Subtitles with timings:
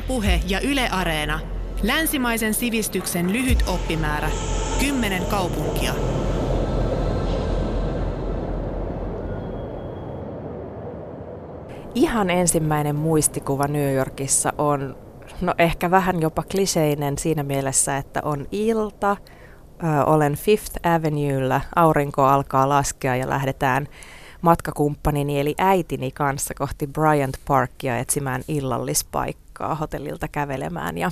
[0.00, 1.40] Ylepuhe ja Yle Areena.
[1.82, 4.30] Länsimaisen sivistyksen lyhyt oppimäärä.
[4.80, 5.94] Kymmenen kaupunkia.
[11.94, 14.96] Ihan ensimmäinen muistikuva New Yorkissa on
[15.40, 19.16] no ehkä vähän jopa kliseinen siinä mielessä, että on ilta,
[19.82, 23.88] ö, olen Fifth Avenuella, aurinko alkaa laskea ja lähdetään
[24.42, 30.98] matkakumppanini eli äitini kanssa kohti Bryant Parkia etsimään illallispaikkaa hotellilta kävelemään.
[30.98, 31.10] Ja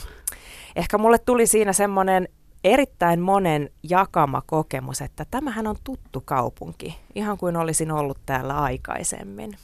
[0.77, 2.29] ehkä mulle tuli siinä semmoinen
[2.65, 9.57] erittäin monen jakama kokemus, että tämähän on tuttu kaupunki, ihan kuin olisin ollut täällä aikaisemmin.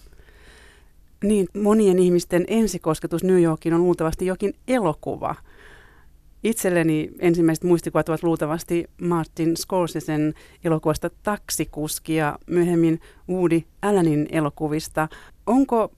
[1.24, 5.35] Niin, monien ihmisten ensikosketus New Yorkiin on luultavasti jokin elokuva.
[6.45, 15.09] Itselleni ensimmäiset muistikuvat ovat luultavasti Martin Scorsesen elokuvasta Taksikuski ja myöhemmin Woody Allenin elokuvista.
[15.46, 15.93] Onko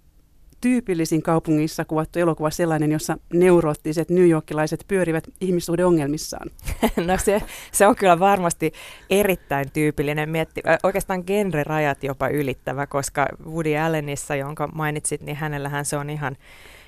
[0.61, 6.51] tyypillisin kaupungissa kuvattu elokuva sellainen, jossa neuroottiset New Yorkilaiset pyörivät ihmissuhdeongelmissaan?
[7.07, 8.73] No se, se on kyllä varmasti
[9.11, 15.97] erittäin tyypillinen, mietti, oikeastaan genre-rajat jopa ylittävä, koska Woody Allenissa, jonka mainitsit, niin hänellähän se
[15.97, 16.37] on ihan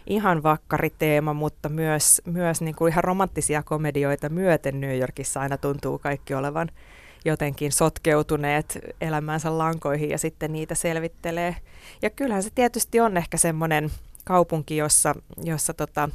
[0.09, 5.98] ihan vakkariteema, mutta myös, myös niin kuin ihan romanttisia komedioita myöten New Yorkissa aina tuntuu
[5.98, 6.71] kaikki olevan
[7.25, 11.57] jotenkin sotkeutuneet elämänsä lankoihin ja sitten niitä selvittelee.
[12.03, 13.91] Ja kyllähän se tietysti on ehkä semmoinen
[14.25, 16.09] kaupunki, jossa, jossa tota,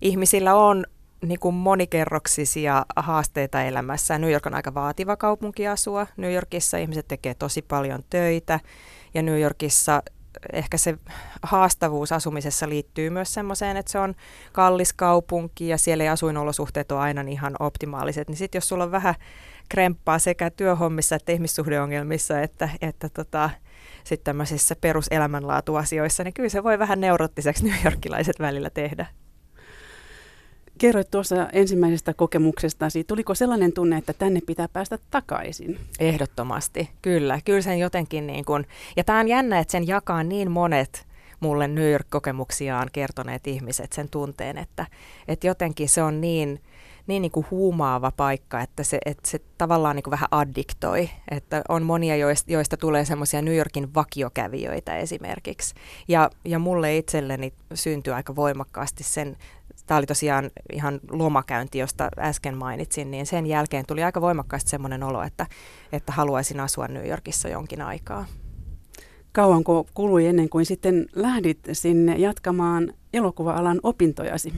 [0.00, 0.84] ihmisillä on
[1.22, 4.18] niin kuin monikerroksisia haasteita elämässä.
[4.18, 6.06] New York on aika vaativa kaupunki asua.
[6.16, 8.60] New Yorkissa ihmiset tekee tosi paljon töitä
[9.14, 10.02] ja New Yorkissa
[10.52, 10.98] ehkä se
[11.42, 14.14] haastavuus asumisessa liittyy myös semmoiseen, että se on
[14.52, 18.28] kallis kaupunki ja siellä ei asuinolosuhteet ole aina ihan optimaaliset.
[18.28, 19.14] Niin sitten jos sulla on vähän
[19.68, 23.50] kremppaa sekä työhommissa että ihmissuhdeongelmissa että, että tota,
[24.04, 29.06] sitten tämmöisissä peruselämänlaatuasioissa, niin kyllä se voi vähän neurottiseksi New Yorkilaiset välillä tehdä.
[30.78, 35.80] Kerroit tuossa ensimmäisestä kokemuksestasi, tuliko sellainen tunne, että tänne pitää päästä takaisin?
[36.00, 37.40] Ehdottomasti, kyllä.
[37.44, 41.06] Kyllä sen jotenkin niin kuin, ja tämä on jännä, että sen jakaa niin monet
[41.40, 44.86] mulle New York-kokemuksiaan kertoneet ihmiset sen tunteen, että,
[45.28, 46.60] että jotenkin se on niin,
[47.06, 51.10] niin, niin kuin huumaava paikka, että se, että se tavallaan niin kuin vähän addiktoi.
[51.30, 55.74] Että on monia, joista, joista tulee semmoisia New Yorkin vakiokävijöitä esimerkiksi.
[56.08, 59.36] Ja, ja mulle itselleni syntyi aika voimakkaasti sen,
[59.86, 65.02] tämä oli tosiaan ihan lomakäynti, josta äsken mainitsin, niin sen jälkeen tuli aika voimakkaasti semmoinen
[65.02, 65.46] olo, että,
[65.92, 68.26] että haluaisin asua New Yorkissa jonkin aikaa.
[69.32, 74.52] Kauanko kului ennen kuin sitten lähdit sinne jatkamaan elokuva-alan opintojasi?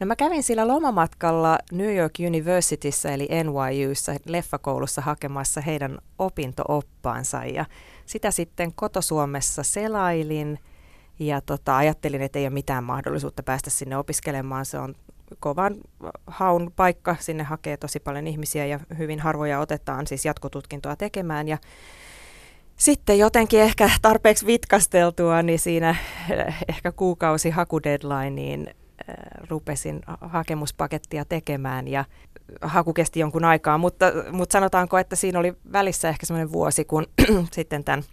[0.00, 7.44] No mä kävin sillä lomamatkalla New York Universityssä eli NYUssa leffakoulussa hakemassa heidän opintooppaansa.
[7.44, 7.64] Ja
[8.06, 10.58] sitä sitten kotosuomessa selailin
[11.18, 14.64] ja tota, ajattelin, että ei ole mitään mahdollisuutta päästä sinne opiskelemaan.
[14.64, 14.94] Se on
[15.40, 15.76] kovan
[16.26, 21.48] haun paikka, sinne hakee tosi paljon ihmisiä ja hyvin harvoja otetaan siis jatkotutkintoa tekemään.
[21.48, 21.58] Ja
[22.76, 25.96] sitten jotenkin ehkä tarpeeksi vitkasteltua, niin siinä
[26.68, 28.74] ehkä kuukausi hakudeadlineen
[29.50, 32.04] rupesin hakemuspakettia tekemään ja
[32.62, 37.06] haku kesti jonkun aikaa, mutta, mutta sanotaanko, että siinä oli välissä ehkä semmoinen vuosi, kun
[37.52, 38.04] sitten tämän,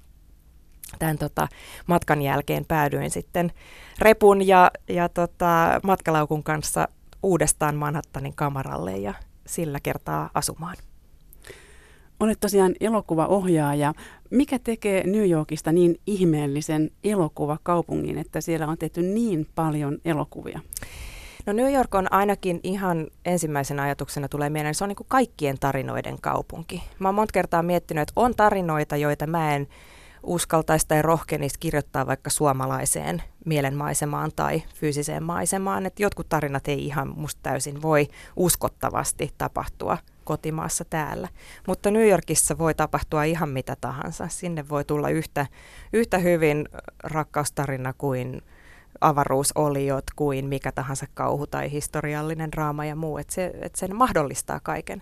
[1.00, 1.48] tämän tota,
[1.88, 3.52] matkan jälkeen päädyin sitten
[4.00, 6.88] repun ja, ja tota, matkalaukun kanssa
[7.24, 9.14] uudestaan Manhattanin kamaralle ja
[9.48, 10.76] sillä kertaa asumaan.
[12.20, 13.94] Olet tosiaan elokuvaohjaaja.
[14.32, 20.60] Mikä tekee New Yorkista niin ihmeellisen elokuvakaupungin, että siellä on tehty niin paljon elokuvia?
[21.46, 25.60] No New York on ainakin ihan ensimmäisenä ajatuksena tulee mieleen, se on niin kuin kaikkien
[25.60, 26.84] tarinoiden kaupunki.
[27.00, 29.68] Mä oon monta kertaa miettinyt, että on tarinoita, joita mä en
[30.26, 35.86] uskaltaisi tai rohkenisi kirjoittaa vaikka suomalaiseen mielenmaisemaan tai fyysiseen maisemaan.
[35.86, 41.28] Että jotkut tarinat ei ihan musta täysin voi uskottavasti tapahtua kotimaassa täällä.
[41.68, 44.28] Mutta New Yorkissa voi tapahtua ihan mitä tahansa.
[44.28, 45.48] Sinne voi tulla yhtä,
[45.94, 46.70] yhtä hyvin
[47.04, 48.42] rakkaustarina kuin
[49.06, 54.60] avaruusoliot kuin mikä tahansa kauhu tai historiallinen draama ja muu, että se, että sen mahdollistaa
[54.60, 55.02] kaiken.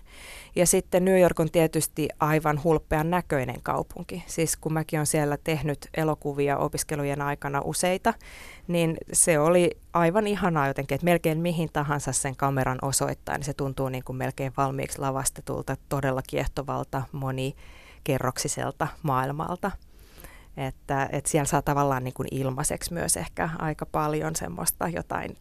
[0.56, 4.24] Ja sitten New York on tietysti aivan hulppean näköinen kaupunki.
[4.26, 8.14] Siis kun mäkin olen siellä tehnyt elokuvia opiskelujen aikana useita,
[8.68, 13.54] niin se oli aivan ihanaa jotenkin, että melkein mihin tahansa sen kameran osoittaa, niin se
[13.54, 19.70] tuntuu niin kuin melkein valmiiksi lavastetulta, todella kiehtovalta, monikerroksiselta maailmalta.
[20.56, 25.36] Että, että siellä saa tavallaan niin kuin ilmaiseksi myös ehkä aika paljon semmoista jotain,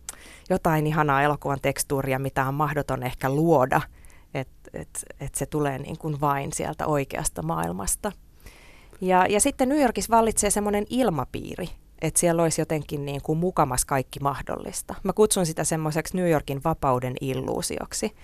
[0.50, 3.82] jotain ihanaa elokuvan tekstuuria, mitä on mahdoton ehkä luoda,
[4.34, 8.12] että et, et se tulee niin kuin vain sieltä oikeasta maailmasta.
[9.02, 11.70] Ja, ja sitten New Yorkissa vallitsee semmoinen ilmapiiri,
[12.04, 14.96] että siellä olisi jotenkin niin kuin mukamas kaikki mahdollista.
[15.04, 18.16] Mä kutsun sitä semmoiseksi New Yorkin vapauden illuusioksi.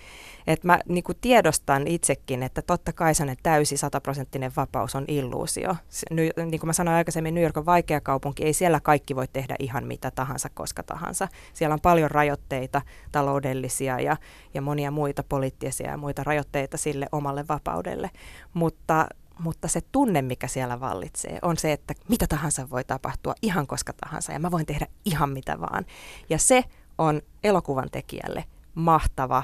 [0.48, 5.76] Että mä niin kuin tiedostan itsekin, että totta kai sellainen täysi sataprosenttinen vapaus on illuusio.
[6.12, 9.56] Niin kuin mä sanoin aikaisemmin, New York on vaikea kaupunki, ei siellä kaikki voi tehdä
[9.60, 11.28] ihan mitä tahansa, koska tahansa.
[11.54, 12.82] Siellä on paljon rajoitteita,
[13.12, 14.18] taloudellisia ja,
[14.54, 18.10] ja monia muita poliittisia ja muita rajoitteita sille omalle vapaudelle.
[18.54, 19.08] Mutta
[19.40, 23.94] mutta se tunne, mikä siellä vallitsee, on se, että mitä tahansa voi tapahtua ihan koska
[23.94, 25.86] tahansa ja mä voin tehdä ihan mitä vaan.
[26.30, 26.64] Ja se
[26.98, 28.44] on elokuvan tekijälle
[28.76, 29.44] mahtava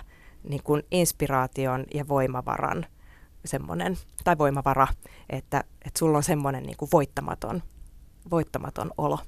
[0.49, 2.85] niin kuin inspiraation ja voimavaran
[3.45, 4.87] semmoinen, tai voimavara,
[5.29, 7.63] että, että sulla on semmoinen niin kuin voittamaton,
[8.31, 9.19] voittamaton olo.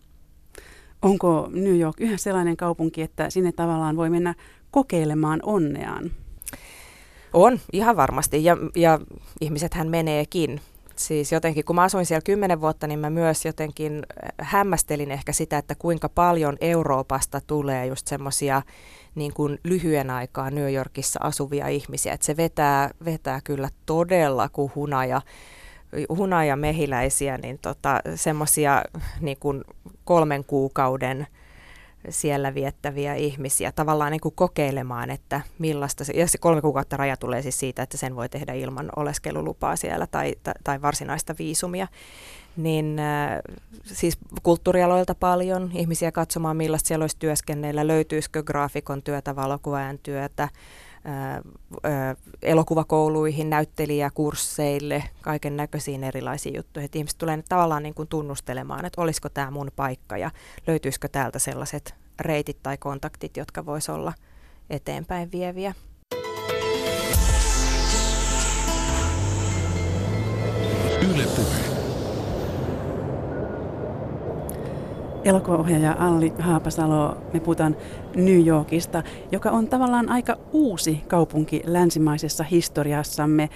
[1.02, 4.36] Onko New York yhä sellainen kaupunki, että sinne tavallaan voi mennä
[4.72, 6.12] kokeilemaan onneaan?
[7.34, 8.44] On, ihan varmasti.
[8.44, 9.00] Ja, ja
[9.42, 10.62] ihmisethän meneekin.
[10.96, 15.32] Siis jotenkin, kun mä asuin siellä kymmenen vuotta, niin mä myös jotenkin äh, hämmästelin ehkä
[15.32, 18.62] sitä, että kuinka paljon Euroopasta tulee just semmoisia
[19.16, 22.14] niin kuin lyhyen aikaa New Yorkissa asuvia ihmisiä.
[22.14, 25.22] Että se vetää, vetää kyllä todella kuin hunaja,
[26.10, 28.84] hunaja mehiläisiä, niin tota, semmoisia
[29.22, 29.64] niin kuin
[30.06, 31.28] kolmen kuukauden
[32.10, 37.18] siellä viettäviä ihmisiä tavallaan niin kuin kokeilemaan, että millaista se, ja se kolme kuukautta raja
[37.18, 41.88] tulee siis siitä, että sen voi tehdä ilman oleskelulupaa siellä tai, tai, varsinaista viisumia,
[42.58, 43.40] niin äh,
[43.84, 50.50] siis kulttuurialoilta paljon ihmisiä katsomaan, millaista siellä olisi työskennellä, löytyisikö graafikon työtä, valokuvaajan työtä,
[52.42, 56.86] elokuvakouluihin, näyttelijäkursseille, kaiken näköisiin erilaisiin juttuihin.
[56.86, 60.32] Että ihmiset tulee tavallaan niin kuin tunnustelemaan, että olisiko tämä mun paikka ja
[60.68, 64.14] löytyisikö täältä sellaiset reitit tai kontaktit, jotka voisi olla
[64.70, 65.74] eteenpäin vieviä.
[71.02, 71.77] Yle Puhe.
[75.28, 77.76] Elokuvaohjaaja Alli Haapasalo, me puhutaan
[78.16, 83.50] New Yorkista, joka on tavallaan aika uusi kaupunki länsimaisessa historiassamme.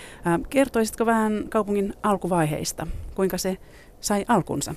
[0.50, 2.88] Kertoisitko vähän kaupungin alkuvaiheista?
[3.16, 3.58] Kuinka se
[4.00, 4.76] sai alkunsa?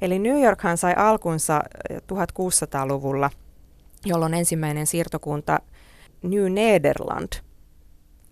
[0.00, 1.62] Eli New Yorkhan sai alkunsa
[1.92, 3.30] 1600-luvulla,
[4.04, 5.58] jolloin ensimmäinen siirtokunta
[6.22, 7.32] New Nederland,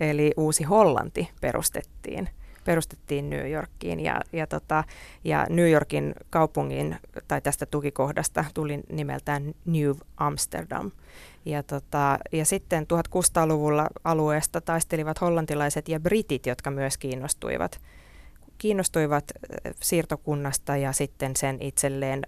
[0.00, 2.28] eli Uusi Hollanti, perustettiin–
[2.66, 4.84] perustettiin New Yorkiin ja, ja, tota,
[5.24, 6.96] ja New Yorkin kaupungin
[7.28, 10.90] tai tästä tukikohdasta tuli nimeltään New Amsterdam.
[11.44, 12.86] Ja, tota, ja sitten
[13.16, 17.80] 1600-luvulla alueesta taistelivat hollantilaiset ja britit, jotka myös kiinnostuivat,
[18.58, 19.24] kiinnostuivat
[19.80, 22.22] siirtokunnasta ja sitten sen itselleen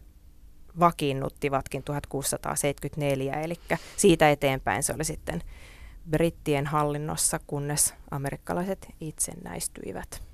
[0.81, 3.55] vakiinnuttivatkin 1674, eli
[3.97, 5.43] siitä eteenpäin se oli sitten
[6.11, 10.28] brittien hallinnossa, kunnes amerikkalaiset itsenäistyivät.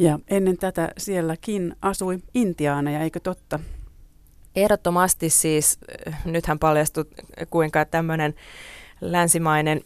[0.00, 3.60] Ja ennen tätä sielläkin asui intiaaneja, eikö totta?
[4.56, 7.04] Ehdottomasti siis, äh, nythän paljastui
[7.50, 8.34] kuinka tämmöinen
[9.00, 9.80] länsimainen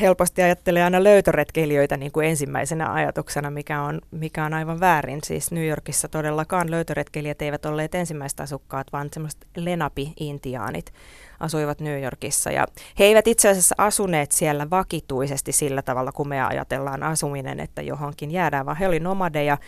[0.00, 5.18] helposti ajattelee aina löytöretkeilijöitä niin kuin ensimmäisenä ajatuksena, mikä on, mikä on aivan väärin.
[5.24, 10.92] Siis New Yorkissa todellakaan löytöretkeilijät eivät olleet ensimmäiset asukkaat, vaan semmoiset lenapi-intiaanit
[11.40, 12.50] asuivat New Yorkissa.
[12.50, 12.66] Ja
[12.98, 18.30] he eivät itse asiassa asuneet siellä vakituisesti sillä tavalla, kun me ajatellaan asuminen, että johonkin
[18.30, 19.58] jäädään, vaan he olivat nomadeja,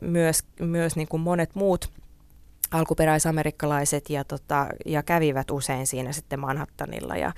[0.00, 1.90] myös, myös niin kuin monet muut
[2.70, 7.16] alkuperäisamerikkalaiset ja, tota, ja kävivät usein siinä sitten Manhattanilla.
[7.16, 7.32] Ja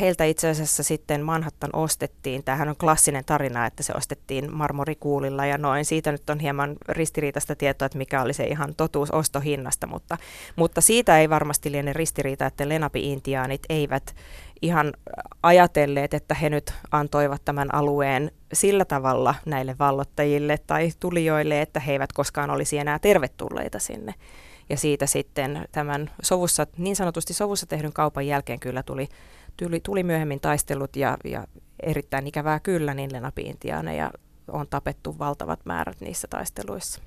[0.00, 2.44] heiltä itse asiassa sitten Manhattan ostettiin.
[2.44, 5.84] Tämähän on klassinen tarina, että se ostettiin marmorikuulilla ja noin.
[5.84, 10.18] Siitä nyt on hieman ristiriitaista tietoa, että mikä oli se ihan totuus ostohinnasta, mutta,
[10.56, 14.14] mutta siitä ei varmasti liene ristiriita, että Lenapi-intiaanit eivät
[14.62, 14.92] ihan
[15.42, 21.92] ajatelleet, että he nyt antoivat tämän alueen sillä tavalla näille vallottajille tai tulijoille, että he
[21.92, 24.14] eivät koskaan olisi enää tervetulleita sinne.
[24.68, 29.08] Ja siitä sitten tämän sovussa, niin sanotusti sovussa tehdyn kaupan jälkeen kyllä tuli
[29.56, 31.46] tuli, tuli myöhemmin taistelut ja, ja
[31.82, 34.10] erittäin ikävää kyllä, niin lenapiintiaaneja
[34.48, 37.02] on tapettu valtavat määrät niissä taisteluissa.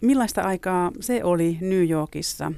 [0.00, 2.52] Millaista aikaa se oli New Yorkissa,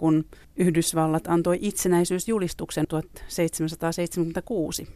[0.00, 0.24] kun
[0.56, 4.88] Yhdysvallat antoi itsenäisyysjulistuksen 1776?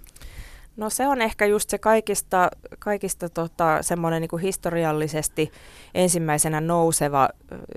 [0.77, 5.51] No se on ehkä just se kaikista, kaikista tota, semmoinen niin historiallisesti
[5.95, 7.29] ensimmäisenä nouseva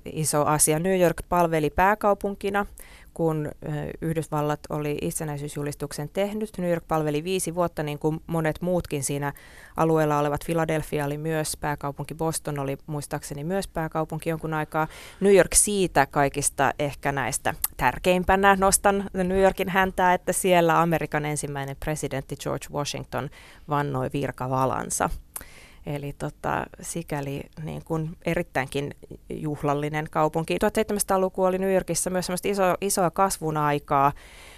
[0.05, 0.79] iso asia.
[0.79, 2.65] New York palveli pääkaupunkina
[3.17, 3.51] kun
[4.01, 6.57] Yhdysvallat oli itsenäisyysjulistuksen tehnyt.
[6.57, 9.33] New York palveli viisi vuotta, niin kuin monet muutkin siinä
[9.77, 10.41] alueella olevat.
[10.45, 14.87] Philadelphia oli myös pääkaupunki, Boston oli muistaakseni myös pääkaupunki jonkun aikaa.
[15.19, 21.75] New York siitä kaikista ehkä näistä tärkeimpänä nostan New Yorkin häntää, että siellä Amerikan ensimmäinen
[21.79, 23.29] presidentti George Washington
[23.69, 25.09] vannoi virkavalansa.
[25.87, 28.95] Eli tota, sikäli niin kuin erittäinkin
[29.29, 30.55] juhlallinen kaupunki.
[30.55, 34.11] 1700-luku oli New Yorkissa myös iso, isoa kasvun aikaa.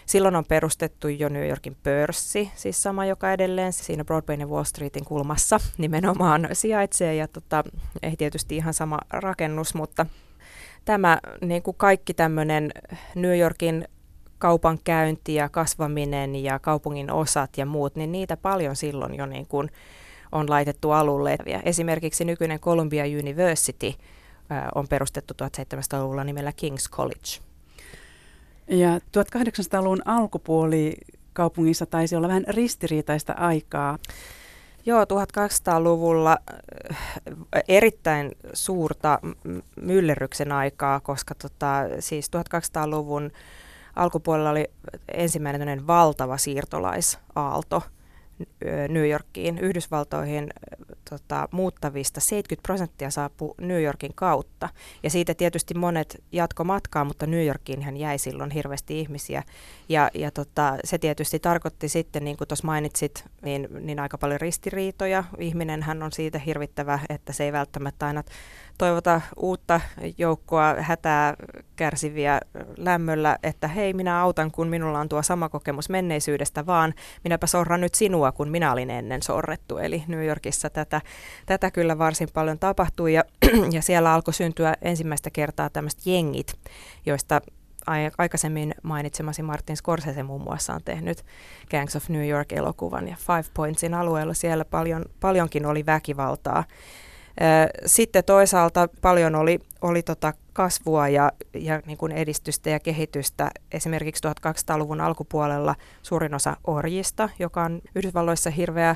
[0.06, 4.64] Silloin on perustettu jo New Yorkin pörssi, siis sama, joka edelleen siinä Broadwayn ja Wall
[4.64, 7.16] Streetin kulmassa nimenomaan sijaitsee.
[7.16, 7.64] Ja tota,
[8.04, 10.06] ei tietysti ihan sama rakennus, mutta
[10.86, 12.72] tämä niin kuin kaikki tämmöinen
[13.16, 13.88] New Yorkin
[14.38, 19.70] kaupankäynti ja kasvaminen ja kaupungin osat ja muut, niin niitä paljon silloin jo niin kuin
[20.32, 21.38] on laitettu alulle.
[21.64, 23.94] Esimerkiksi nykyinen Columbia University
[24.76, 27.46] on perustettu 1700-luvulla nimellä King's College.
[28.68, 30.98] Ja 1800-luvun alkupuoli
[31.34, 33.98] kaupungissa taisi olla vähän ristiriitaista aikaa.
[34.86, 36.38] Joo, 1800-luvulla
[37.68, 39.20] erittäin suurta
[39.82, 43.32] myllerryksen aikaa, koska tota, siis 1200-luvun
[43.96, 44.66] alkupuolella oli
[45.14, 47.84] ensimmäinen valtava siirtolaisaalto–
[48.90, 50.50] New Yorkiin, Yhdysvaltoihin
[51.10, 54.70] tota, muuttavista 70 prosenttia saapui New Yorkin kautta.
[55.04, 59.44] Ja siitä tietysti monet jatko matkaa, mutta New Yorkiin hän jäi silloin hirveästi ihmisiä.
[59.90, 64.42] Ja, ja tota, se tietysti tarkoitti sitten, niin kuin tuossa mainitsit, niin, niin aika paljon
[64.42, 65.24] ristiriitoja.
[65.38, 68.24] Ihminen hän on siitä hirvittävä, että se ei välttämättä aina
[68.80, 69.82] toivota uutta
[70.18, 71.34] joukkoa hätää
[71.76, 72.40] kärsiviä
[72.78, 76.94] lämmöllä, että hei minä autan, kun minulla on tuo sama kokemus menneisyydestä, vaan
[77.24, 79.78] minäpä sorran nyt sinua, kun minä olin ennen sorrettu.
[79.78, 81.02] Eli New Yorkissa tätä,
[81.46, 83.24] tätä kyllä varsin paljon tapahtui ja,
[83.76, 86.54] ja siellä alkoi syntyä ensimmäistä kertaa tämmöiset jengit,
[87.06, 87.42] joista
[88.18, 91.26] aikaisemmin mainitsemasi Martin Scorsese muun muassa on tehnyt
[91.72, 96.64] Gangs of New York-elokuvan ja Five Pointsin alueella siellä paljon, paljonkin oli väkivaltaa.
[97.86, 103.52] Sitten toisaalta paljon oli, oli tota kasvua ja, ja niin kuin edistystä ja kehitystä.
[103.72, 108.96] Esimerkiksi 1200-luvun alkupuolella suurin osa orjista, joka on Yhdysvalloissa hirveä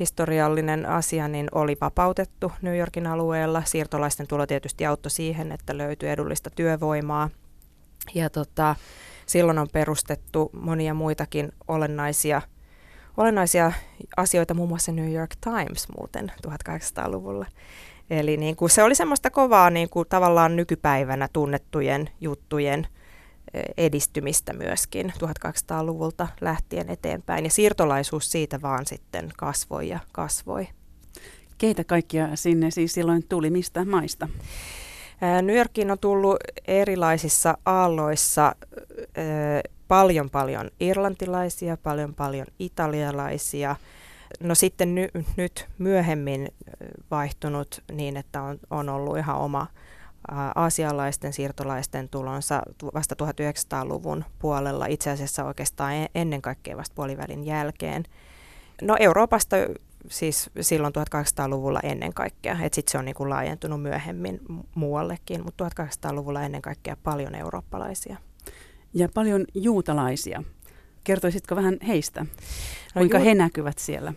[0.00, 3.62] historiallinen asia, niin oli vapautettu New Yorkin alueella.
[3.64, 7.30] Siirtolaisten tulo tietysti auttoi siihen, että löytyi edullista työvoimaa.
[8.14, 8.76] Ja tota,
[9.26, 12.42] silloin on perustettu monia muitakin olennaisia
[13.20, 13.72] olennaisia
[14.16, 17.46] asioita, muun muassa New York Times muuten 1800-luvulla.
[18.10, 22.86] Eli niin kuin se oli semmoista kovaa niin kuin tavallaan nykypäivänä tunnettujen juttujen
[23.54, 27.44] eh, edistymistä myöskin 1200-luvulta lähtien eteenpäin.
[27.44, 30.68] Ja siirtolaisuus siitä vaan sitten kasvoi ja kasvoi.
[31.58, 34.28] Keitä kaikkia sinne siis silloin tuli, mistä maista?
[35.42, 36.36] New Yorkiin on tullut
[36.66, 38.54] erilaisissa aalloissa
[39.90, 43.76] paljon paljon irlantilaisia, paljon paljon italialaisia.
[44.40, 46.48] No sitten ny, nyt myöhemmin
[47.10, 49.66] vaihtunut niin, että on, on ollut ihan oma
[50.54, 52.62] aasialaisten siirtolaisten tulonsa
[52.94, 58.04] vasta 1900-luvun puolella, itse asiassa oikeastaan e-, ennen kaikkea vasta puolivälin jälkeen.
[58.82, 59.56] No Euroopasta
[60.08, 64.40] siis silloin 1800-luvulla ennen kaikkea, että sitten se on niinku laajentunut myöhemmin
[64.74, 68.16] muuallekin, mutta 1800-luvulla ennen kaikkea paljon eurooppalaisia
[68.94, 70.42] ja paljon juutalaisia.
[71.04, 72.20] Kertoisitko vähän heistä?
[72.20, 72.28] No
[72.94, 74.12] Kuinka no, ju- he näkyvät siellä?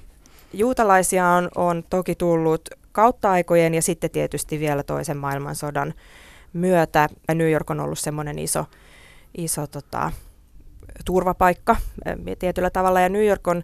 [0.53, 5.93] Juutalaisia on, on toki tullut kautta aikojen ja sitten tietysti vielä toisen maailmansodan
[6.53, 7.09] myötä.
[7.33, 8.65] New York on ollut semmoinen iso,
[9.37, 10.11] iso tota,
[11.05, 11.75] turvapaikka
[12.39, 13.63] tietyllä tavalla ja New York on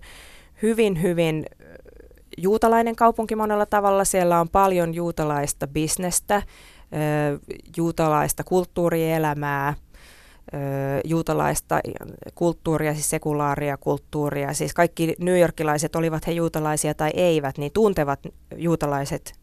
[0.61, 1.45] hyvin, hyvin
[2.37, 4.05] juutalainen kaupunki monella tavalla.
[4.05, 6.41] Siellä on paljon juutalaista bisnestä,
[7.77, 9.73] juutalaista kulttuurielämää–
[11.06, 11.79] juutalaista
[12.36, 14.53] kulttuuria, siis sekulaaria kulttuuria.
[14.53, 18.20] Siis kaikki newyorkilaiset, olivat he juutalaisia tai eivät, niin tuntevat
[18.56, 19.34] juutalaiset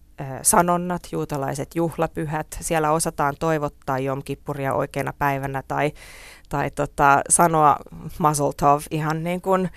[0.43, 2.47] sanonnat, juutalaiset juhlapyhät.
[2.61, 5.93] Siellä osataan toivottaa Jom Kippuria oikeana päivänä tai,
[6.49, 7.77] tai tota, sanoa
[8.19, 9.71] Mazel Tov ihan niin kuin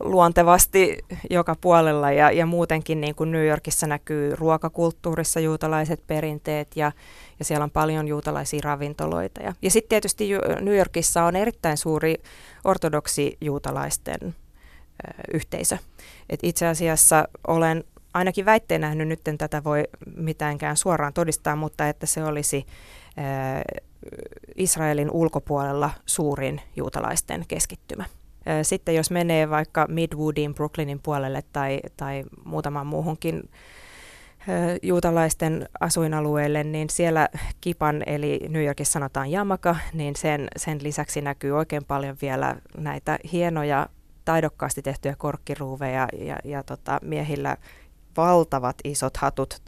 [0.00, 0.98] luontevasti
[1.30, 6.92] joka puolella ja, ja muutenkin niin kuin New Yorkissa näkyy ruokakulttuurissa juutalaiset perinteet ja,
[7.38, 9.42] ja siellä on paljon juutalaisia ravintoloita.
[9.42, 12.14] Ja, ja sitten tietysti New Yorkissa on erittäin suuri
[12.64, 14.34] ortodoksi juutalaisten ö,
[15.34, 15.78] yhteisö.
[16.30, 19.84] Et itse asiassa olen ainakin väitteen nähnyt, nyt en tätä voi
[20.16, 22.66] mitäänkään suoraan todistaa, mutta että se olisi
[24.56, 28.04] Israelin ulkopuolella suurin juutalaisten keskittymä.
[28.62, 33.50] Sitten jos menee vaikka Midwoodiin, Brooklynin puolelle tai, tai muutamaan muuhunkin
[34.82, 37.28] juutalaisten asuinalueelle, niin siellä
[37.60, 43.18] Kipan, eli New Yorkissa sanotaan Jamaka, niin sen, sen lisäksi näkyy oikein paljon vielä näitä
[43.32, 43.88] hienoja,
[44.24, 47.56] taidokkaasti tehtyjä korkkiruuveja ja, ja tota, miehillä
[48.16, 49.62] valtavat isot hatut,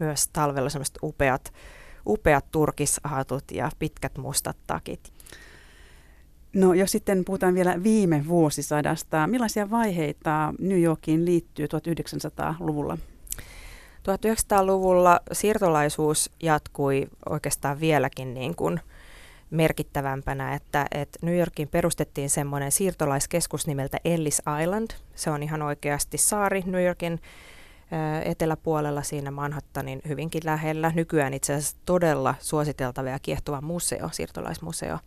[0.00, 1.52] myös talvella semmoiset upeat,
[2.06, 5.12] upeat turkishatut ja pitkät mustat takit.
[6.52, 12.98] No jos sitten puhutaan vielä viime vuosisadasta, millaisia vaiheita New Yorkiin liittyy 1900-luvulla?
[14.06, 18.80] 1900-luvulla siirtolaisuus jatkui oikeastaan vieläkin niin kuin
[19.50, 24.90] merkittävämpänä, että, että New Yorkin perustettiin semmoinen siirtolaiskeskus nimeltä Ellis Island.
[25.14, 27.20] Se on ihan oikeasti saari New Yorkin
[28.24, 30.92] eteläpuolella siinä Manhattanin hyvinkin lähellä.
[30.94, 34.98] Nykyään itse asiassa todella suositeltava ja kiehtova museo, siirtolaismuseo.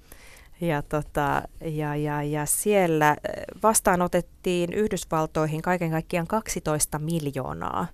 [0.61, 3.15] Ja, tota, ja, ja, ja siellä
[3.63, 7.87] vastaanotettiin Yhdysvaltoihin kaiken kaikkiaan 12 miljoonaa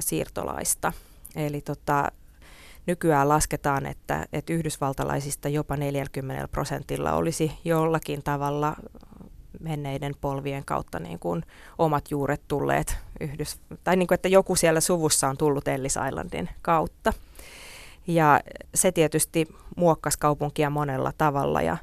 [0.00, 0.92] siirtolaista.
[1.36, 2.12] Eli tota,
[2.86, 8.76] nykyään lasketaan, että, että yhdysvaltalaisista jopa 40 prosentilla olisi jollakin tavalla
[9.60, 11.42] menneiden polvien kautta niin kuin
[11.78, 16.48] omat juuret tulleet Yhdys, tai niin kuin, että joku siellä suvussa on tullut Ellis Islandin
[16.62, 17.12] kautta.
[18.06, 18.40] Ja
[18.74, 21.76] se tietysti muokkasi kaupunkia monella tavalla ja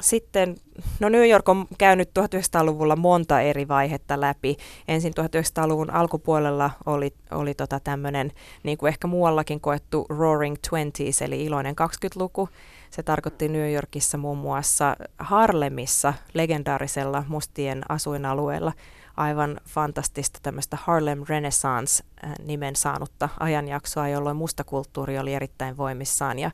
[0.00, 0.56] sitten,
[1.00, 4.56] no New York on käynyt 1900-luvulla monta eri vaihetta läpi.
[4.88, 11.44] Ensin 1900-luvun alkupuolella oli, oli tota tämmöinen, niin kuin ehkä muuallakin koettu Roaring Twenties, eli
[11.44, 12.48] iloinen 20-luku.
[12.90, 18.72] Se tarkoitti New Yorkissa muun muassa Harlemissa, legendaarisella mustien asuinalueella,
[19.16, 26.50] aivan fantastista tämmöistä Harlem Renaissance-nimen saanutta ajanjaksoa, jolloin mustakulttuuri oli erittäin voimissaan ja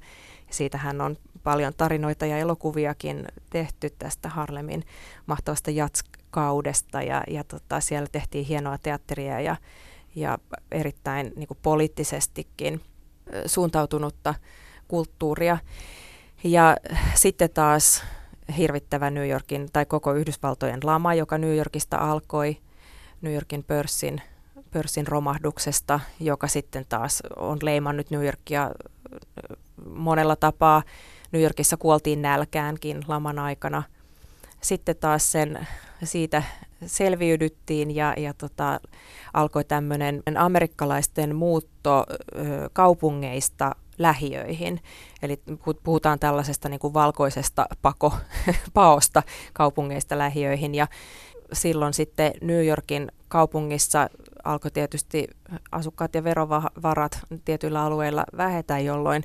[0.51, 4.85] siitähän on paljon tarinoita ja elokuviakin tehty tästä Harlemin
[5.27, 9.57] mahtavasta jatskaudesta ja, ja tota, siellä tehtiin hienoa teatteria ja,
[10.15, 10.39] ja
[10.71, 12.81] erittäin niin kuin poliittisestikin
[13.47, 14.35] suuntautunutta
[14.89, 15.59] kulttuuria.
[16.45, 16.77] Ja
[17.15, 18.05] sitten taas
[18.59, 22.57] hirvittävä New Yorkin tai koko Yhdysvaltojen lama, joka New Yorkista alkoi
[23.23, 24.23] New Yorkin pörssin,
[24.71, 28.71] pörssin romahduksesta, joka sitten taas on leimannut New Yorkia
[29.87, 30.83] monella tapaa.
[31.35, 33.83] New Yorkissa kuoltiin nälkäänkin laman aikana.
[34.61, 35.67] Sitten taas sen,
[36.05, 36.43] siitä
[36.87, 38.81] selviydyttiin ja, ja tota,
[39.33, 44.81] alkoi tämmöinen amerikkalaisten muutto ö, kaupungeista lähiöihin.
[45.23, 45.43] Eli
[45.83, 48.13] puhutaan tällaisesta niin kuin valkoisesta pako,
[48.75, 49.23] paosta
[49.53, 50.75] kaupungeista lähiöihin.
[50.75, 50.87] Ja
[51.53, 54.09] silloin sitten New Yorkin kaupungissa
[54.45, 55.29] alkoi tietysti
[55.73, 59.25] asukkaat ja verovarat tietyillä alueilla vähetä, jolloin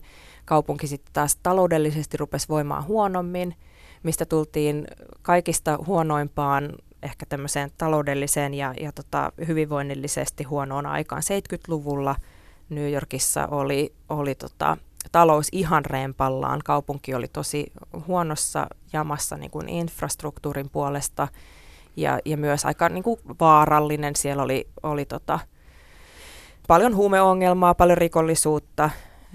[0.50, 3.56] kaupunki sitten taas taloudellisesti rupesi voimaan huonommin,
[4.04, 4.88] mistä tultiin
[5.22, 6.70] kaikista huonoimpaan
[7.04, 12.16] ehkä tämmöiseen taloudelliseen ja, ja tota, hyvinvoinnillisesti huonoon aikaan 70-luvulla–
[12.70, 14.78] New Yorkissa oli, oli tota,
[15.12, 16.62] talous ihan rempallaan.
[16.66, 17.72] Kaupunki oli tosi
[18.08, 21.28] huonossa jamassa niin kuin infrastruktuurin puolesta
[21.96, 24.16] ja, ja myös aika niin kuin vaarallinen.
[24.16, 25.40] Siellä oli, oli tota,
[26.68, 28.90] paljon huumeongelmaa, paljon rikollisuutta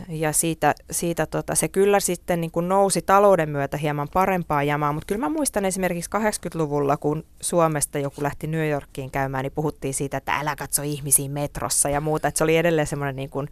[0.09, 4.92] ja siitä, siitä tota, se kyllä sitten niin kuin nousi talouden myötä hieman parempaa jamaa,
[4.92, 9.94] mutta kyllä mä muistan esimerkiksi 80-luvulla, kun Suomesta joku lähti New Yorkiin käymään, niin puhuttiin
[9.94, 13.48] siitä, että älä katso ihmisiä metrossa ja muuta, että se oli edelleen semmoinen niin kuin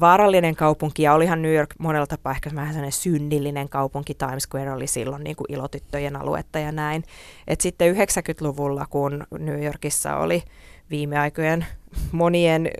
[0.00, 4.14] vaarallinen kaupunki ja olihan New York monella tapaa ehkä vähän sellainen synnillinen kaupunki.
[4.14, 7.04] Times Square oli silloin niin kuin ilotyttöjen aluetta ja näin.
[7.48, 10.42] Et sitten 90-luvulla, kun New Yorkissa oli
[10.90, 11.66] viime aikojen
[12.12, 12.70] monien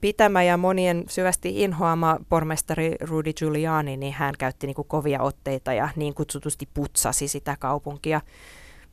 [0.00, 5.72] pitämä ja monien syvästi inhoama pormestari Rudy Giuliani, niin hän käytti niin kuin kovia otteita
[5.72, 8.20] ja niin kutsutusti putsasi sitä kaupunkia.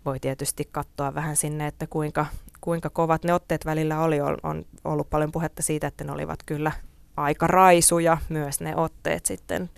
[0.06, 2.26] Voi tietysti katsoa vähän sinne, että kuinka,
[2.62, 4.22] kuinka kovat ne otteet välillä oli.
[4.22, 6.72] On, ollut paljon puhetta siitä, että ne olivat kyllä
[7.18, 9.70] aika raisuja myös ne otteet sitten,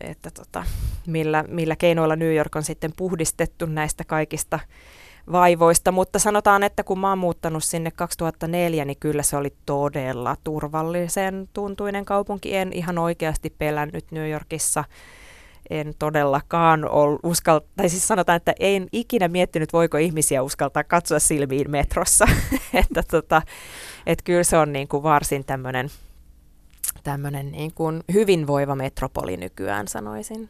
[0.00, 0.64] että tota,
[1.06, 4.60] millä, millä keinoilla New York on sitten puhdistettu näistä kaikista
[5.32, 10.36] vaivoista, mutta sanotaan, että kun mä oon muuttanut sinne 2004, niin kyllä se oli todella
[10.44, 12.56] turvallisen tuntuinen kaupunki.
[12.56, 14.84] En ihan oikeasti pelännyt New Yorkissa.
[15.70, 16.80] En todellakaan
[17.22, 17.60] uskal...
[17.76, 22.26] tai siis sanotaan, että en ikinä miettinyt, voiko ihmisiä uskaltaa katsoa silmiin metrossa.
[22.74, 23.42] että tota,
[24.06, 25.90] et kyllä se on niin kuin varsin tämmöinen
[27.52, 30.48] niin kuin hyvinvoiva metropoli nykyään sanoisin.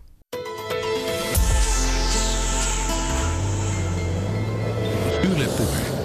[5.59, 5.99] Puhe.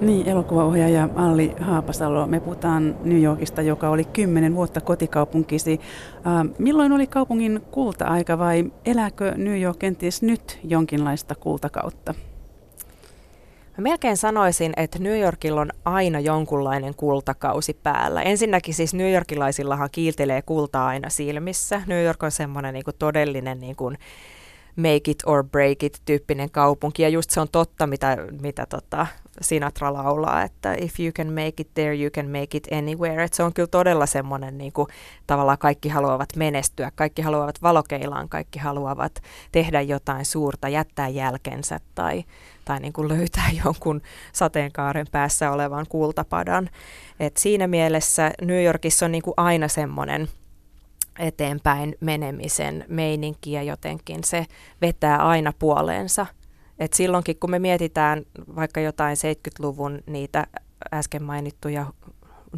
[0.00, 5.80] Niin, elokuvaohjaaja Alli Haapasalo, me puhutaan New Yorkista, joka oli kymmenen vuotta kotikaupunkisi.
[6.26, 12.14] Äh, milloin oli kaupungin kulta-aika vai elääkö New York kenties nyt jonkinlaista kultakautta?
[13.78, 18.22] Mä melkein sanoisin, että New Yorkilla on aina jonkunlainen kultakausi päällä.
[18.22, 21.82] Ensinnäkin siis New Yorkilaisillahan kiiltelee kultaa aina silmissä.
[21.86, 23.98] New York on semmoinen niin todellinen niin kuin
[24.76, 27.02] make it or break it tyyppinen kaupunki.
[27.02, 29.06] Ja just se on totta, mitä, mitä tota
[29.40, 33.24] Sinatra laulaa, että if you can make it there, you can make it anywhere.
[33.24, 34.88] Et se on kyllä todella semmoinen, niin kuin,
[35.26, 42.24] tavallaan kaikki haluavat menestyä, kaikki haluavat valokeilaan, kaikki haluavat tehdä jotain suurta, jättää jälkensä tai,
[42.64, 46.70] tai niin kuin löytää jonkun sateenkaaren päässä olevan kultapadan.
[47.20, 50.28] Et siinä mielessä New Yorkissa on niin kuin aina semmoinen
[51.18, 54.46] eteenpäin menemisen meininki ja jotenkin se
[54.80, 56.26] vetää aina puoleensa.
[56.78, 58.22] Et silloinkin kun me mietitään
[58.56, 60.46] vaikka jotain 70-luvun niitä
[60.92, 61.86] äsken mainittuja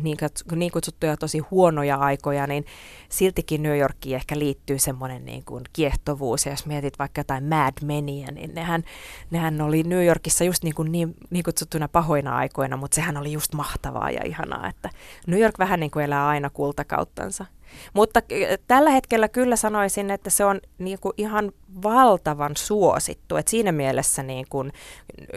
[0.02, 0.16] niin,
[0.54, 2.64] niin kutsuttuja tosi huonoja aikoja, niin
[3.08, 6.46] siltikin New Yorkiin ehkä liittyy semmoinen niin kuin kiehtovuus.
[6.46, 8.84] Ja jos mietit vaikka jotain Mad Menia, niin nehän,
[9.30, 13.32] nehän oli New Yorkissa just niin, kuin niin, niin kutsuttuna pahoina aikoina, mutta sehän oli
[13.32, 14.90] just mahtavaa ja ihanaa, että
[15.26, 17.46] New York vähän niin kuin elää aina kultakauttansa.
[17.94, 18.20] Mutta
[18.66, 21.52] tällä hetkellä kyllä sanoisin, että se on niin kuin ihan
[21.82, 23.36] valtavan suosittu.
[23.36, 24.72] Et siinä mielessä niin kuin,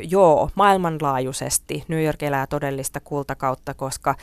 [0.01, 4.15] joo, maailmanlaajuisesti New York elää todellista kultakautta, koska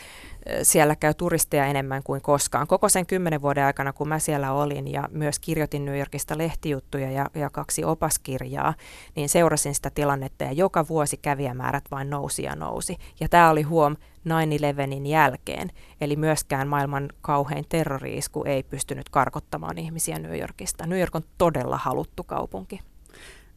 [0.62, 2.66] siellä käy turisteja enemmän kuin koskaan.
[2.66, 7.11] Koko sen kymmenen vuoden aikana, kun mä siellä olin ja myös kirjoitin New Yorkista lehtijuttuja
[7.11, 8.75] ja, ja kaksi opaskirjaa,
[9.16, 12.97] niin seurasin sitä tilannetta ja joka vuosi kävijämäärät vain nousi ja nousi.
[13.21, 20.19] Ja tämä oli huom 9-11 jälkeen, eli myöskään maailman kauhein terroriisku ei pystynyt karkottamaan ihmisiä
[20.19, 20.87] New Yorkista.
[20.87, 22.81] New York on todella haluttu kaupunki.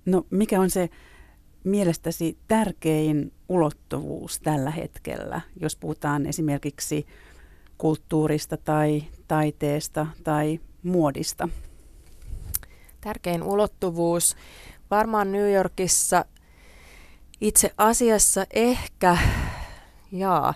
[0.06, 0.90] No mikä on se
[1.64, 7.06] mielestäsi tärkein ulottuvuus tällä hetkellä, jos puhutaan esimerkiksi
[7.78, 11.50] kulttuurista tai taiteesta tai muodista?
[13.02, 14.36] Tärkein ulottuvuus
[14.92, 16.26] varmaan New Yorkissa
[17.42, 19.18] itse asiassa ehkä,
[20.12, 20.54] jaa,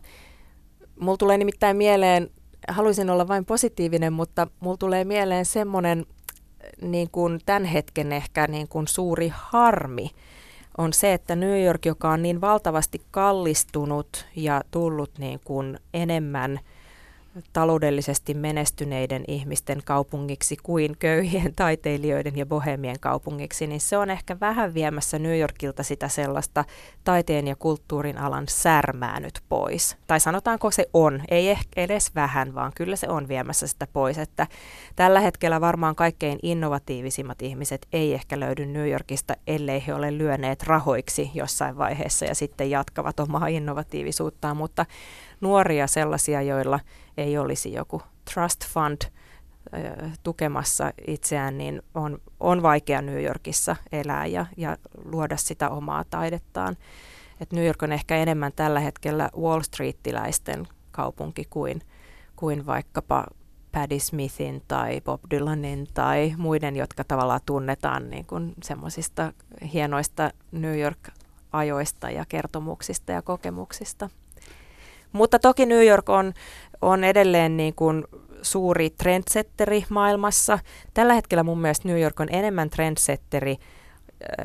[1.00, 2.30] mulla tulee nimittäin mieleen,
[2.68, 6.06] haluaisin olla vain positiivinen, mutta mulla tulee mieleen semmoinen
[6.82, 10.12] niin kuin tämän hetken ehkä niin kuin suuri harmi,
[10.78, 16.60] on se, että New York, joka on niin valtavasti kallistunut ja tullut niin kuin enemmän–
[17.54, 24.74] taloudellisesti menestyneiden ihmisten kaupungiksi kuin köyhien taiteilijoiden ja bohemien kaupungiksi, niin se on ehkä vähän
[24.74, 26.66] viemässä New Yorkilta sitä sellaista
[27.04, 29.98] taiteen ja kulttuurin alan särmää nyt pois.
[30.08, 34.18] Tai sanotaanko se on, ei ehkä edes vähän, vaan kyllä se on viemässä sitä pois,
[34.18, 34.48] että
[34.96, 40.64] tällä hetkellä varmaan kaikkein innovatiivisimmat ihmiset ei ehkä löydy New Yorkista, ellei he ole lyöneet
[40.64, 44.86] rahoiksi jossain vaiheessa ja sitten jatkavat omaa innovatiivisuuttaan, mutta
[45.42, 46.80] nuoria sellaisia, joilla
[47.18, 48.02] ei olisi joku
[48.34, 49.02] trust fund
[50.24, 56.78] tukemassa itseään, niin on, on vaikea New Yorkissa elää ja, ja luoda sitä omaa taidettaan.
[57.42, 61.82] Et New York on ehkä enemmän tällä hetkellä Wall Streetiläisten kaupunki kuin,
[62.36, 63.26] kuin vaikkapa
[63.72, 69.34] Patti Smithin tai Bob Dylanin tai muiden, jotka tavallaan tunnetaan niin kuin semmoisista
[69.74, 74.10] hienoista New York-ajoista ja kertomuksista ja kokemuksista.
[75.14, 76.34] Mutta toki New York on,
[76.82, 78.04] on edelleen niin kuin
[78.42, 80.60] suuri trendsetteri maailmassa.
[80.94, 83.58] Tällä hetkellä mun mielestä New York on enemmän trendsetteri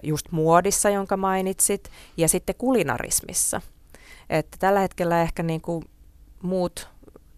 [0.02, 3.60] just muodissa, jonka mainitsit, ja sitten kulinarismissa.
[4.30, 5.84] Että tällä hetkellä ehkä niin kuin
[6.42, 6.88] muut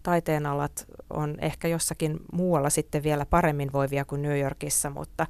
[0.03, 5.27] taiteenalat on ehkä jossakin muualla sitten vielä paremmin voivia kuin New Yorkissa, mutta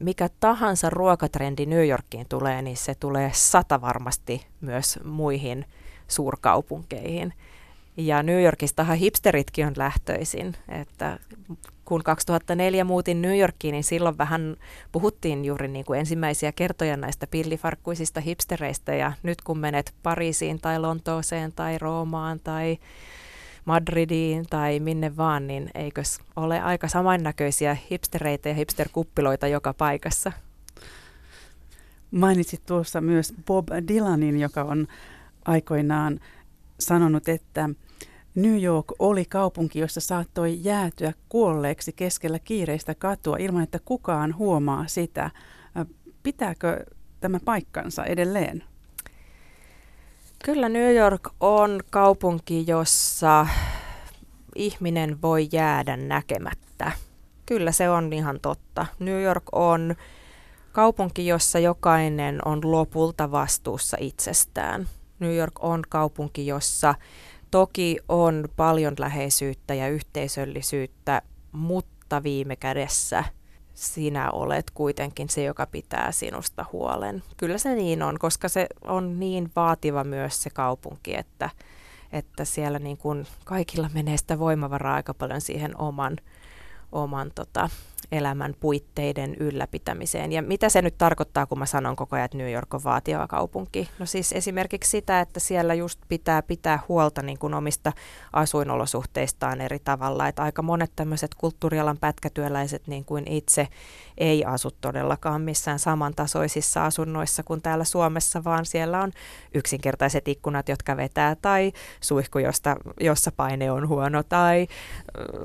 [0.00, 5.64] mikä tahansa ruokatrendi New Yorkiin tulee, niin se tulee sata varmasti myös muihin
[6.08, 7.34] suurkaupunkeihin.
[7.96, 11.18] Ja New Yorkistahan hipsteritkin on lähtöisin, että
[11.84, 14.56] kun 2004 muutin New Yorkiin, niin silloin vähän
[14.92, 20.78] puhuttiin juuri niin kuin ensimmäisiä kertoja näistä pillifarkkuisista hipstereistä, ja nyt kun menet Pariisiin tai
[20.78, 22.78] Lontooseen tai Roomaan tai
[23.64, 30.32] Madridiin tai minne vaan, niin eikös ole aika samannäköisiä hipstereitä ja hipsterkuppiloita joka paikassa?
[32.10, 34.86] Mainitsit tuossa myös Bob Dylanin, joka on
[35.48, 36.20] aikoinaan
[36.80, 37.68] sanonut, että
[38.34, 44.84] New York oli kaupunki, jossa saattoi jäätyä kuolleeksi keskellä kiireistä katua ilman, että kukaan huomaa
[44.86, 45.30] sitä.
[46.22, 46.84] Pitääkö
[47.20, 48.64] tämä paikkansa edelleen?
[50.44, 53.46] Kyllä New York on kaupunki, jossa
[54.54, 56.92] ihminen voi jäädä näkemättä.
[57.46, 58.86] Kyllä se on ihan totta.
[58.98, 59.94] New York on
[60.72, 64.88] kaupunki, jossa jokainen on lopulta vastuussa itsestään.
[65.18, 66.94] New York on kaupunki, jossa
[67.50, 73.24] toki on paljon läheisyyttä ja yhteisöllisyyttä, mutta viime kädessä
[73.74, 77.22] sinä olet kuitenkin se, joka pitää sinusta huolen.
[77.36, 81.50] Kyllä se niin on, koska se on niin vaativa myös se kaupunki, että,
[82.12, 86.16] että siellä niin kuin kaikilla menee sitä voimavaraa aika paljon siihen oman,
[86.92, 87.70] oman tota,
[88.12, 90.32] elämän puitteiden ylläpitämiseen.
[90.32, 93.26] Ja mitä se nyt tarkoittaa, kun mä sanon koko ajan, että New York on vaativa
[93.26, 93.88] kaupunki?
[93.98, 97.92] No siis esimerkiksi sitä, että siellä just pitää pitää huolta niin kuin omista
[98.32, 100.28] asuinolosuhteistaan eri tavalla.
[100.28, 103.68] Että aika monet tämmöiset kulttuurialan pätkätyöläiset niin kuin itse
[104.18, 109.12] ei asu todellakaan missään samantasoisissa asunnoissa kuin täällä Suomessa, vaan siellä on
[109.54, 114.66] yksinkertaiset ikkunat, jotka vetää, tai suihku, josta, jossa paine on huono, tai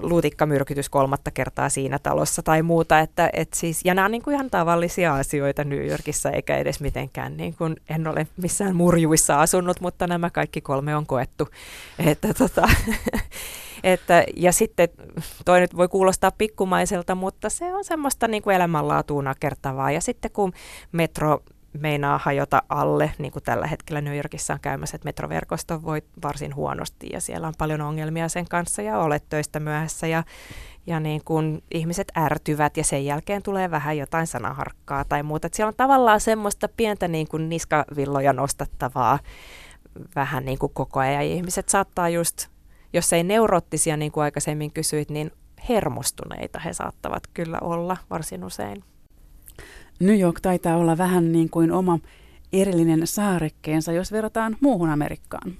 [0.01, 2.99] luutikkamyrkytys kolmatta kertaa siinä talossa tai muuta.
[2.99, 6.79] Että, et siis, ja nämä on niin kuin ihan tavallisia asioita New Yorkissa, eikä edes
[6.79, 11.47] mitenkään, niin kuin, en ole missään murjuissa asunut, mutta nämä kaikki kolme on koettu.
[11.99, 12.69] Että, tota,
[13.83, 14.89] että, ja sitten
[15.45, 19.91] toi nyt voi kuulostaa pikkumaiselta, mutta se on semmoista niin kuin elämänlaatuun nakertavaa.
[19.91, 20.53] Ja sitten kun
[20.91, 21.39] metro
[21.79, 26.55] meinaa hajota alle, niin kuin tällä hetkellä New Yorkissa on käymässä, että metroverkosto voi varsin
[26.55, 30.23] huonosti ja siellä on paljon ongelmia sen kanssa ja olet töistä myöhässä ja,
[30.87, 35.47] ja niin kuin ihmiset ärtyvät ja sen jälkeen tulee vähän jotain sanaharkkaa tai muuta.
[35.47, 39.19] Että siellä on tavallaan semmoista pientä niin kuin niskavilloja nostattavaa
[40.15, 41.13] vähän niin kuin koko ajan.
[41.13, 42.47] Ja ihmiset saattaa just,
[42.93, 45.31] jos ei neuroottisia niin kuin aikaisemmin kysyit, niin
[45.69, 48.83] hermostuneita he saattavat kyllä olla varsin usein.
[49.99, 51.99] New York taitaa olla vähän niin kuin oma
[52.53, 55.53] erillinen saarekkeensa, jos verrataan muuhun Amerikkaan.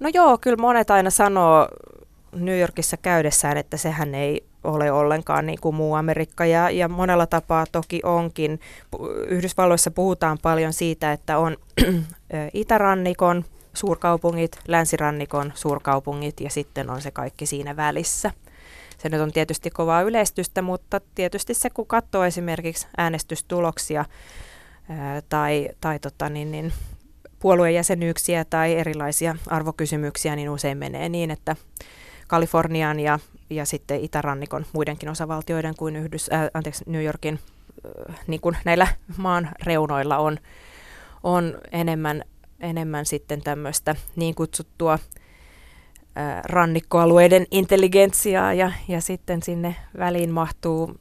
[0.00, 1.68] No joo, kyllä monet aina sanoo
[2.32, 7.26] New Yorkissa käydessään, että sehän ei ole ollenkaan niin kuin muu Amerikka ja, ja monella
[7.26, 8.60] tapaa toki onkin.
[9.28, 11.56] Yhdysvalloissa puhutaan paljon siitä, että on
[12.52, 18.30] itärannikon suurkaupungit, länsirannikon suurkaupungit ja sitten on se kaikki siinä välissä.
[19.04, 24.04] Se nyt on tietysti kovaa yleistystä, mutta tietysti se, kun katsoo esimerkiksi äänestystuloksia
[24.88, 26.72] ää, tai, tai tota, niin, niin,
[27.38, 31.56] puoluejäsenyyksiä tai erilaisia arvokysymyksiä, niin usein menee niin, että
[32.28, 33.18] Kalifornian ja,
[33.50, 37.38] ja sitten itärannikon muidenkin osavaltioiden kuin Yhdys, äh, anteeksi, New Yorkin
[38.08, 38.86] äh, niin kuin näillä
[39.16, 40.38] maan reunoilla on,
[41.22, 42.22] on enemmän,
[42.60, 44.98] enemmän sitten tämmöistä niin kutsuttua
[46.44, 50.96] rannikkoalueiden intelligentsiaa ja, ja sitten sinne väliin mahtuu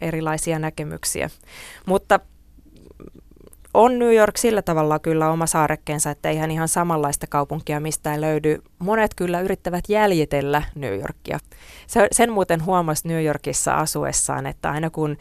[0.00, 1.30] erilaisia näkemyksiä.
[1.86, 2.20] Mutta
[3.74, 8.62] on New York sillä tavalla kyllä oma saarekkeensa, että eihän ihan samanlaista kaupunkia mistään löydy.
[8.78, 11.38] Monet kyllä yrittävät jäljitellä New Yorkia.
[11.86, 15.16] Se, sen muuten huomasi New Yorkissa asuessaan, että aina kun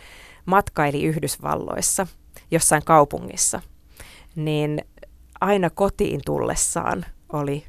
[0.46, 2.08] matkaili Yhdysvalloissa
[2.52, 3.62] jossain kaupungissa,
[4.36, 4.82] niin
[5.42, 7.66] aina kotiin tullessaan oli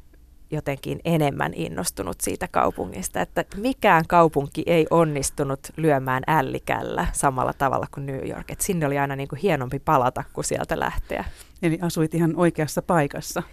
[0.51, 8.05] jotenkin enemmän innostunut siitä kaupungista, että mikään kaupunki ei onnistunut lyömään ällikällä samalla tavalla kuin
[8.05, 8.51] New York.
[8.51, 11.25] Et sinne oli aina niin kuin hienompi palata kuin sieltä lähteä.
[11.63, 13.43] Eli asuit ihan oikeassa paikassa.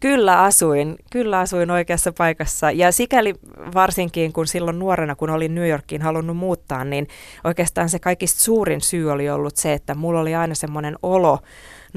[0.00, 3.34] Kyllä asuin, kyllä asuin oikeassa paikassa ja sikäli
[3.74, 7.08] varsinkin kun silloin nuorena, kun olin New Yorkiin halunnut muuttaa, niin
[7.44, 11.38] oikeastaan se kaikista suurin syy oli ollut se, että mulla oli aina semmoinen olo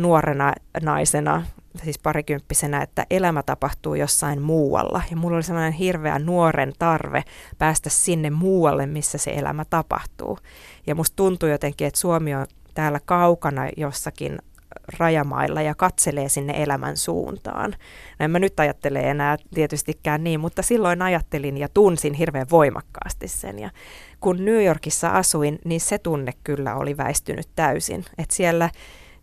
[0.02, 1.44] nuorena naisena,
[1.84, 5.02] siis parikymppisenä, että elämä tapahtuu jossain muualla.
[5.12, 7.24] Ja mulla oli sellainen hirveä nuoren tarve
[7.58, 10.38] päästä sinne muualle, missä se elämä tapahtuu.
[10.88, 14.40] Ja musta tuntui jotenkin, että Suomi on täällä kaukana jossakin
[15.00, 17.72] rajamailla ja katselee sinne elämän suuntaan.
[18.20, 23.28] No en mä nyt ajattele enää tietystikään niin, mutta silloin ajattelin ja tunsin hirveän voimakkaasti
[23.28, 23.60] sen.
[23.60, 23.70] Ja
[24.20, 28.06] kun New Yorkissa asuin, niin se tunne kyllä oli väistynyt täysin.
[28.18, 28.70] Että siellä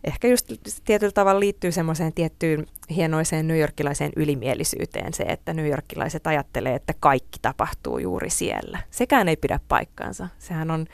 [0.03, 0.51] ehkä just
[0.85, 7.97] tietyllä tavalla liittyy semmoiseen tiettyyn hienoiseen newyorkilaiseen ylimielisyyteen se, että newyorkilaiset ajattelee, että kaikki tapahtuu
[7.97, 8.79] juuri siellä.
[8.91, 10.27] Sekään ei pidä paikkaansa.
[10.39, 10.85] Sehän on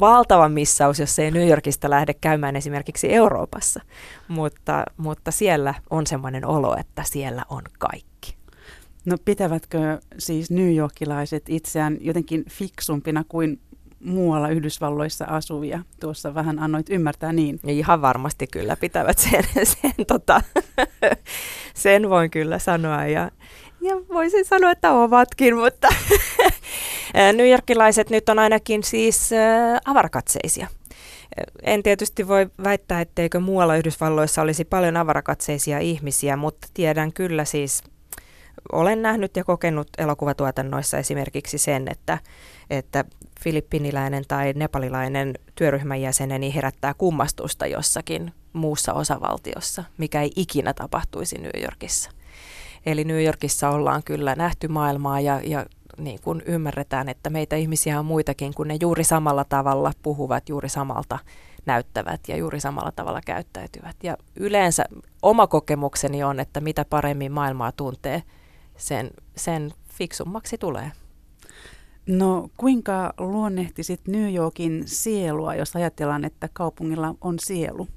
[0.00, 3.80] valtava missaus, jos ei New Yorkista lähde käymään esimerkiksi Euroopassa,
[4.28, 8.34] mutta, mutta siellä on semmoinen olo, että siellä on kaikki.
[9.04, 13.60] No pitävätkö siis New Yorkilaiset itseään jotenkin fiksumpina kuin
[14.04, 15.80] muualla Yhdysvalloissa asuvia.
[16.00, 17.60] Tuossa vähän annoit ymmärtää niin.
[17.66, 20.42] Ihan varmasti kyllä pitävät sen, sen, tota,
[21.74, 23.06] sen voin kyllä sanoa.
[23.06, 23.30] Ja,
[23.80, 25.88] ja voisin sanoa, että ovatkin, mutta
[27.36, 29.30] New Yorkilaiset nyt on ainakin siis
[29.84, 30.66] avarakatseisia.
[31.62, 37.82] En tietysti voi väittää, etteikö muualla Yhdysvalloissa olisi paljon avarakatseisia ihmisiä, mutta tiedän kyllä siis,
[38.72, 42.18] olen nähnyt ja kokenut elokuvatuotannoissa esimerkiksi sen, että,
[42.70, 43.04] että
[43.40, 51.62] filippiniläinen tai nepalilainen työryhmän jäseneni herättää kummastusta jossakin muussa osavaltiossa, mikä ei ikinä tapahtuisi New
[51.62, 52.10] Yorkissa.
[52.86, 55.66] Eli New Yorkissa ollaan kyllä nähty maailmaa ja, ja
[55.98, 60.68] niin kuin ymmärretään, että meitä ihmisiä on muitakin, kun ne juuri samalla tavalla puhuvat, juuri
[60.68, 61.18] samalta
[61.66, 63.96] näyttävät ja juuri samalla tavalla käyttäytyvät.
[64.02, 64.84] Ja yleensä
[65.22, 68.22] oma kokemukseni on, että mitä paremmin maailmaa tuntee,
[68.80, 70.92] sen, sen fiksummaksi tulee.
[72.06, 77.88] No kuinka luonnehtisit New Yorkin sielua, jos ajatellaan, että kaupungilla on sielu?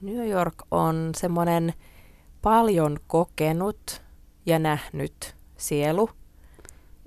[0.00, 1.74] New York on semmoinen
[2.42, 4.02] paljon kokenut
[4.46, 6.10] ja nähnyt sielu.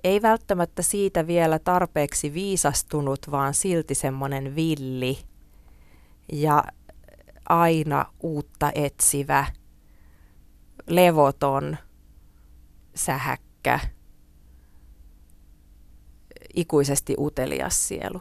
[0.03, 5.19] Ei välttämättä siitä vielä tarpeeksi viisastunut, vaan silti semmoinen villi
[6.31, 6.63] ja
[7.49, 9.45] aina uutta etsivä,
[10.87, 11.77] levoton,
[12.99, 13.79] sähäkkä,
[16.55, 18.19] ikuisesti utelias sielu.